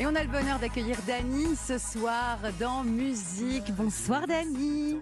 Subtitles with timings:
[0.00, 3.72] Et on a le bonheur d'accueillir Dany ce soir dans Musique.
[3.76, 5.00] Bonsoir Dany.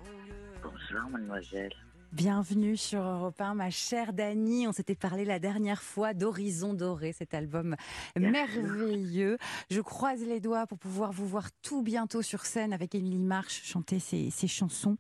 [0.63, 1.73] Bonsoir mademoiselle.
[2.13, 4.69] Bienvenue sur Europe 1, ma chère Dany.
[4.69, 7.75] On s'était parlé la dernière fois d'Horizon Doré, cet album
[8.17, 9.39] merveilleux.
[9.71, 13.63] Je croise les doigts pour pouvoir vous voir tout bientôt sur scène avec Émilie March
[13.65, 14.99] chanter ses, chansons.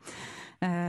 [0.64, 0.88] Euh,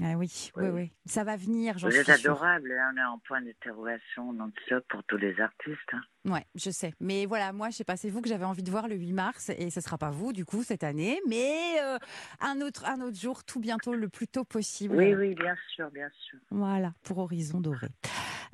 [0.00, 2.92] ah, oui, oui, oui, Ça va venir, j'en Vous êtes adorable, hein.
[2.94, 5.92] on est en point d'interrogation non-stop pour tous les artistes.
[5.92, 6.02] Hein.
[6.24, 6.94] Ouais, je sais.
[7.00, 9.12] Mais voilà, moi, je sais pas, c'est vous que j'avais envie de voir le 8
[9.12, 11.98] mars et ce sera pas vous, du coup, cette année, mais euh,
[12.40, 14.96] un, autre, un autre jour, tout bientôt, le plus tôt possible.
[14.96, 16.38] Oui, oui, bien sûr, bien sûr.
[16.50, 17.88] Voilà, pour Horizon Doré.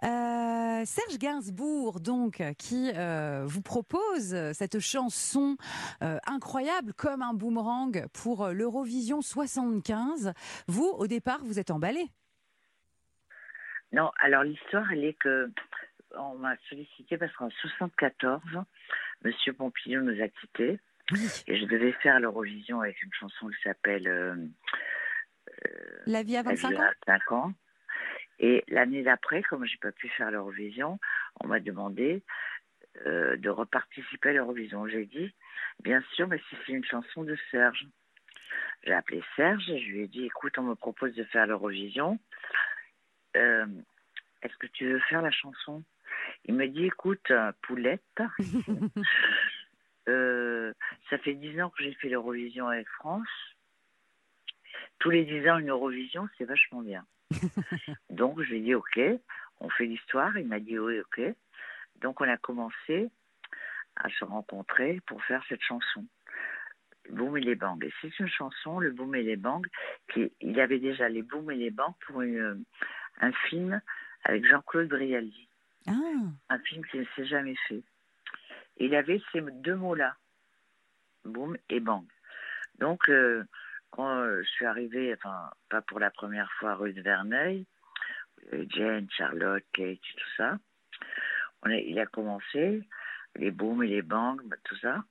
[0.02, 5.57] Euh, Serge Gainsbourg, donc, qui euh, vous propose cette chanson
[6.01, 10.32] incroyable comme un boomerang pour l'Eurovision 75.
[10.66, 12.09] Vous, au départ, vous êtes emballé?
[13.93, 15.52] Non, alors l'histoire, elle est que
[16.16, 18.42] on m'a sollicité parce qu'en 74,
[19.23, 20.78] Monsieur Pompidou nous a quittés.
[21.46, 24.37] Et je devais faire l'Eurovision avec une chanson qui s'appelle euh,
[25.66, 27.52] euh, La vie à 25 ans.
[28.38, 30.98] Et l'année d'après, comme j'ai pas pu faire l'Eurovision,
[31.40, 32.23] on m'a demandé
[33.07, 34.87] euh, de reparticiper à l'Eurovision.
[34.87, 35.35] J'ai dit,
[35.82, 37.87] bien sûr, mais si c'est une chanson de Serge.
[38.85, 42.18] J'ai appelé Serge et je lui ai dit, écoute, on me propose de faire l'Eurovision.
[43.35, 45.82] Est-ce que tu veux faire la chanson?
[46.45, 48.02] Il me dit, écoute, euh, Poulette,
[50.09, 50.73] euh,
[51.09, 53.29] ça fait dix ans que j'ai fait l'Eurovision avec France.
[54.99, 57.05] Tous les dix ans, une Eurovision, c'est vachement bien.
[58.10, 59.01] Donc, je lui ai dit, OK,
[59.60, 60.37] on fait l'histoire.
[60.38, 61.21] Il m'a dit, oui, OK.
[61.97, 63.10] Donc, on a commencé
[63.97, 66.06] à se rencontrer pour faire cette chanson.
[67.10, 67.78] Boom et les bangs.
[67.82, 69.62] Et c'est une chanson, le Boom et les bangs,
[70.12, 73.81] qui, il y avait déjà les Boom et les bangs pour un film
[74.25, 75.50] avec Jean-Claude Brialdi.
[75.86, 75.92] Ah.
[76.48, 77.82] Un film qui ne s'est jamais fait.
[78.76, 80.14] il avait ces deux mots-là,
[81.25, 82.04] boum et bang.
[82.78, 83.44] Donc, euh,
[83.91, 87.66] quand euh, je suis arrivée, enfin, pas pour la première fois rue de Verneuil,
[88.52, 90.58] Jane, Charlotte, Kate, tout ça,
[91.62, 92.82] on il a commencé,
[93.36, 95.04] les booms et les bangs, tout ça,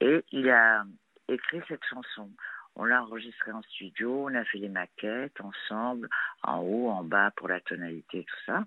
[0.00, 0.84] et il a
[1.28, 2.30] écrit cette chanson.
[2.76, 6.08] On l'a enregistrée en studio, on a fait les maquettes ensemble,
[6.42, 8.64] en haut, en bas, pour la tonalité, tout ça.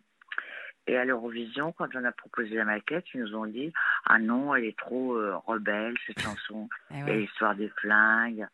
[0.88, 3.71] Et à l'Eurovision, quand on a proposé la maquette, ils nous ont dit
[4.05, 6.69] Ah non, elle est trop euh, rebelle, cette chanson.
[6.91, 8.45] Eh et l'histoire des flingues,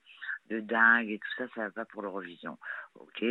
[0.49, 2.57] de dingue et tout ça, ça va pas pour l'Eurovision.
[2.95, 3.23] Ok.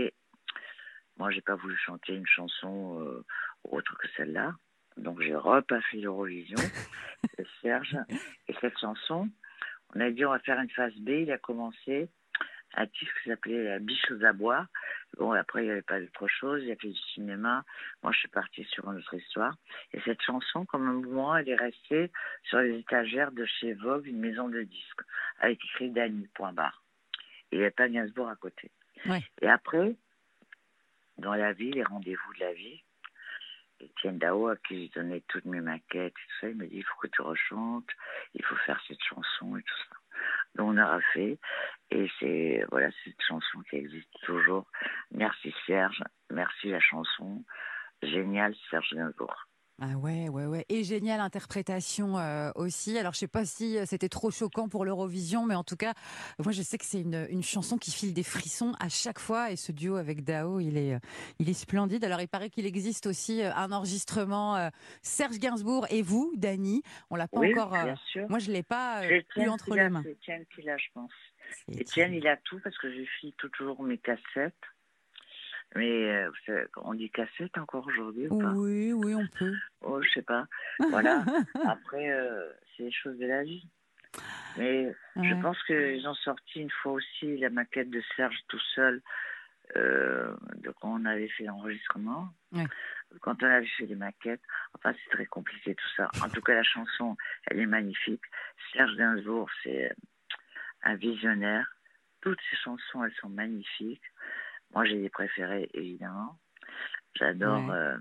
[1.17, 3.25] Moi, j'ai pas voulu chanter une chanson euh,
[3.65, 4.55] autre que celle-là.
[4.97, 6.59] Donc, j'ai repassé l'Eurovision,
[7.63, 7.97] Serge.
[8.49, 9.29] Et cette chanson,
[9.95, 11.11] on a dit On va faire une phase B.
[11.11, 12.09] Il a commencé
[12.75, 14.67] un titre qui s'appelait La biche aux abois.
[15.17, 16.63] Bon, après, il n'y avait pas d'autre chose.
[16.63, 17.65] Il y a fait du cinéma.
[18.03, 19.55] Moi, je suis partie sur une autre histoire.
[19.93, 22.11] Et cette chanson, comme un mouvement, elle est restée
[22.45, 25.01] sur les étagères de chez Vogue, une maison de disques,
[25.41, 26.83] avec écrit Dany, point barre.
[27.51, 28.71] Et il n'y avait pas Gainsbourg à côté.
[29.41, 29.97] Et après,
[31.17, 32.83] dans la vie, les rendez-vous de la vie,
[33.81, 36.77] Étienne Dao, à qui j'ai donné toutes mes maquettes et tout ça, il me dit
[36.77, 37.89] il faut que tu rechantes,
[38.35, 39.97] il faut faire cette chanson et tout ça.
[40.55, 41.39] Donc on aura fait.
[41.91, 44.67] Et c'est voilà cette chanson qui existe toujours.
[45.11, 47.45] Merci Serge, merci la chanson.
[48.03, 49.48] Génial Serge Gainsbourg.
[49.81, 50.65] Ah ouais, ouais, ouais.
[50.69, 52.99] Et géniale interprétation euh, aussi.
[52.99, 55.95] Alors, je sais pas si euh, c'était trop choquant pour l'Eurovision, mais en tout cas,
[56.41, 59.53] moi, je sais que c'est une, une, chanson qui file des frissons à chaque fois.
[59.53, 60.99] Et ce duo avec Dao, il est, euh,
[61.39, 62.03] il est splendide.
[62.05, 64.69] Alors, il paraît qu'il existe aussi un enregistrement
[65.01, 66.83] Serge Gainsbourg et vous, Dany.
[67.11, 67.71] On l'a pas encore.
[67.71, 68.29] Bien sûr.
[68.29, 70.03] Moi, je l'ai pas eu entre les mains.
[70.05, 71.13] C'est Étienne qui l'a, je pense.
[71.69, 74.55] Étienne, il a tout parce que je file toujours mes cassettes.
[75.75, 78.53] Mais euh, on dit cassette encore aujourd'hui ou pas?
[78.53, 79.55] Oui, oui, on peut.
[79.83, 80.47] Oh, je sais pas.
[80.91, 81.25] Voilà.
[81.67, 83.67] Après, euh, c'est les choses de la vie.
[84.57, 89.03] Mais je pense qu'ils ont sorti une fois aussi la maquette de Serge tout seul,
[89.77, 92.29] euh, de quand on avait fait l'enregistrement.
[93.21, 94.43] Quand on avait fait les maquettes.
[94.75, 96.11] Enfin, c'est très compliqué tout ça.
[96.25, 98.23] En tout cas, la chanson, elle est magnifique.
[98.73, 99.93] Serge Gainsbourg, c'est
[100.83, 101.71] un visionnaire.
[102.21, 104.03] Toutes ses chansons, elles sont magnifiques.
[104.75, 106.39] Moi, j'ai des préférés, évidemment.
[107.15, 107.97] J'adore euh,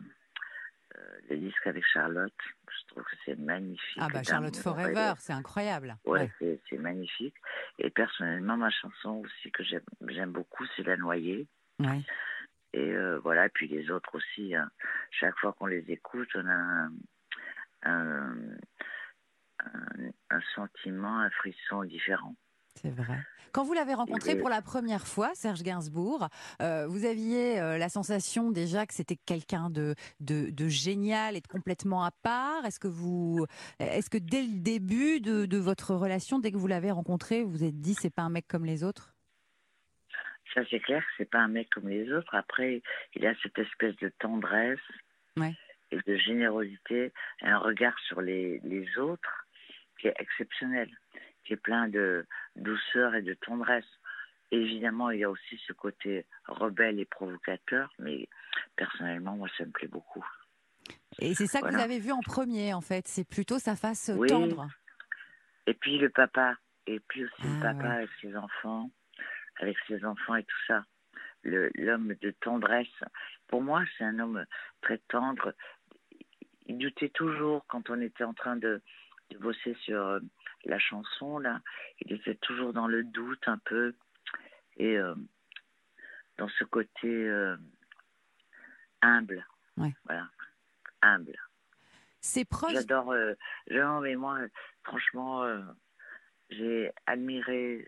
[0.98, 2.34] euh, le disque avec Charlotte.
[2.70, 3.98] Je trouve que c'est magnifique.
[4.00, 5.98] Ah, bah Charlotte Forever, c'est incroyable.
[6.06, 7.36] Ouais, c'est magnifique.
[7.80, 11.48] Et personnellement, ma chanson aussi que j'aime beaucoup, c'est La Noyée.
[11.80, 12.02] Ouais.
[12.74, 14.54] Et euh, voilà, et puis les autres aussi.
[14.56, 14.70] Hein.
[15.12, 16.92] Chaque fois qu'on les écoute, on a un,
[17.84, 18.36] un,
[20.30, 22.36] un, sentiment, un frisson différent.
[22.82, 23.18] C'est vrai.
[23.54, 26.28] Quand vous l'avez rencontré pour la première fois, Serge Gainsbourg,
[26.62, 31.48] euh, vous aviez euh, la sensation déjà que c'était quelqu'un de, de, génial et de
[31.48, 32.66] complètement à part.
[32.66, 33.46] Est-ce que vous,
[33.80, 37.64] est-ce que dès le début de, votre relation, dès que vous l'avez rencontré, vous vous
[37.64, 39.16] êtes dit c'est pas un mec comme les autres?
[40.54, 42.36] Ça c'est clair, c'est pas un mec comme les autres.
[42.36, 42.84] Après,
[43.16, 44.80] il a cette espèce de tendresse
[45.90, 49.48] et de générosité, un regard sur les, les autres
[50.00, 50.90] qui est exceptionnel
[51.48, 52.26] qui est plein de
[52.58, 53.86] douceur et de tendresse.
[54.52, 58.28] Évidemment, il y a aussi ce côté rebelle et provocateur, mais
[58.76, 60.26] personnellement, moi, ça me plaît beaucoup.
[61.20, 63.08] Et c'est ça que vous avez vu en premier, en fait.
[63.08, 64.68] C'est plutôt sa face tendre.
[65.66, 66.56] Et puis le papa,
[66.86, 68.90] et puis aussi le ah, papa avec ses enfants,
[69.60, 70.86] avec ses enfants et tout ça.
[71.44, 72.88] L'homme de tendresse.
[73.48, 74.46] Pour moi, c'est un homme
[74.82, 75.54] très tendre.
[76.66, 78.82] Il doutait toujours quand on était en train de,
[79.30, 80.20] de bosser sur euh,
[80.66, 81.62] la chanson, là,
[82.02, 83.94] il était toujours dans le doute un peu
[84.78, 85.16] et euh,
[86.38, 87.58] dans ce côté euh,
[89.02, 89.46] humble.
[90.06, 90.28] Voilà,
[91.02, 91.36] humble.
[92.22, 92.74] C'est proche.
[92.74, 93.12] J'adore.
[93.12, 93.36] Euh,
[93.70, 94.40] mais moi,
[94.84, 95.46] franchement,
[96.50, 97.88] j'ai admiré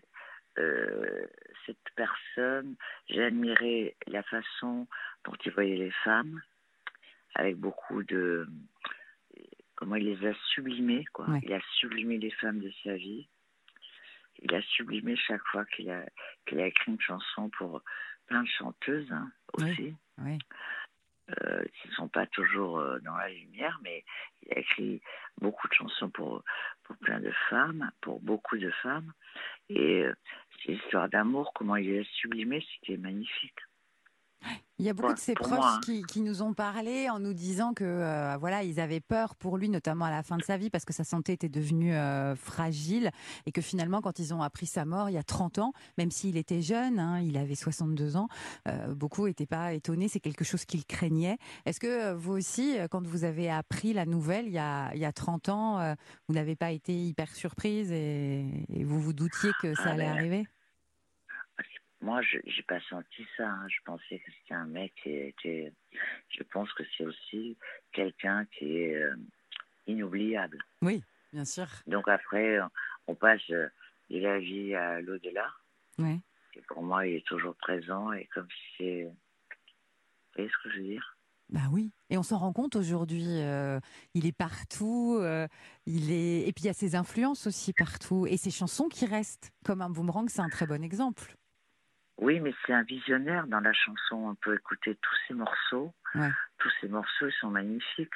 [1.66, 2.76] cette personne.
[3.08, 4.86] J'ai admiré la façon
[5.24, 6.40] dont il voyait les femmes,
[7.34, 8.48] avec beaucoup de
[9.80, 11.26] comment il les a sublimées, quoi.
[11.42, 13.28] Il a sublimé les femmes de sa vie.
[14.42, 16.04] Il a sublimé chaque fois qu'il a,
[16.46, 17.82] qu'il a écrit une chanson pour
[18.26, 19.94] plein de chanteuses hein, aussi.
[20.18, 20.38] Oui.
[21.42, 24.04] Euh, qui ne sont pas toujours euh, dans la lumière, mais
[24.42, 25.00] il a écrit
[25.38, 26.42] beaucoup de chansons pour,
[26.82, 29.12] pour plein de femmes, pour beaucoup de femmes.
[29.68, 30.14] Et euh,
[30.64, 33.58] ces histoires d'amour, comment il les a sublimées, c'était magnifique.
[34.80, 35.80] Il y a beaucoup de ses proches hein.
[36.08, 39.68] qui, nous ont parlé en nous disant que euh, voilà ils avaient peur pour lui,
[39.68, 43.10] notamment à la fin de sa vie, parce que sa santé était devenue euh, fragile
[43.44, 46.10] et que finalement quand ils ont appris sa mort il y a 30 ans, même
[46.10, 48.28] s'il était jeune, hein, il avait 62 ans,
[48.68, 51.36] euh, beaucoup n'étaient pas étonnés, c'est quelque chose qu'ils craignaient.
[51.66, 55.04] Est-ce que vous aussi, quand vous avez appris la nouvelle il y a, il y
[55.04, 55.94] a 30 ans,
[56.26, 60.06] vous n'avez pas été hyper surprise et, et vous vous doutiez que ça ah allait
[60.06, 60.46] arriver?
[62.02, 63.48] Moi, je n'ai pas senti ça.
[63.48, 63.66] Hein.
[63.68, 65.72] Je pensais que c'était un mec qui était.
[66.28, 67.56] Je pense que c'est aussi
[67.92, 69.16] quelqu'un qui est euh,
[69.86, 70.58] inoubliable.
[70.82, 71.02] Oui,
[71.32, 71.66] bien sûr.
[71.86, 72.58] Donc après,
[73.06, 73.70] on passe de
[74.10, 75.48] la vie à l'au-delà.
[75.98, 76.20] Oui.
[76.54, 79.04] Et pour moi, il est toujours présent et comme si c'est.
[79.04, 81.16] Vous voyez ce que je veux dire?
[81.50, 83.26] Bah oui, et on s'en rend compte aujourd'hui.
[83.26, 83.80] Euh,
[84.14, 85.48] il est partout, euh,
[85.84, 89.04] il est et puis il y a ses influences aussi partout et ses chansons qui
[89.04, 89.50] restent.
[89.64, 91.34] Comme un boomerang, c'est un très bon exemple.
[92.20, 94.16] Oui, mais c'est un visionnaire dans la chanson.
[94.16, 95.92] On peut écouter tous ces morceaux.
[96.58, 98.14] Tous ces morceaux ils sont magnifiques.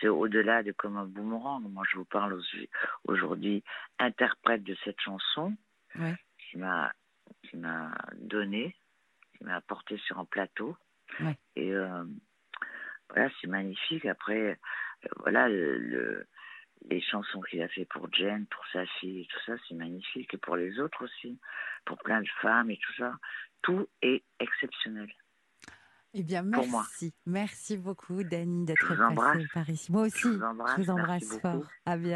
[0.00, 1.62] C'est au-delà de comme un boomerang.
[1.70, 2.40] Moi, je vous parle
[3.04, 3.62] aujourd'hui
[4.00, 5.56] interprète de cette chanson
[5.94, 6.92] qui m'a
[7.42, 8.74] qui m'a donné,
[9.36, 10.76] qui m'a apporté sur un plateau.
[11.54, 12.04] Et euh,
[13.08, 14.04] voilà, c'est magnifique.
[14.04, 16.26] Après, euh, voilà le,
[16.90, 20.32] les chansons qu'il a fait pour Jen, pour sa fille, et tout ça, c'est magnifique.
[20.34, 21.38] Et pour les autres aussi,
[21.84, 23.18] pour plein de femmes et tout ça.
[23.62, 25.10] Tout est exceptionnel.
[26.16, 27.12] Eh bien, merci.
[27.26, 29.90] Merci beaucoup, Dani, d'être passée par ici.
[29.90, 31.64] Moi aussi, je vous embrasse, fort.
[31.86, 32.12] À bientôt.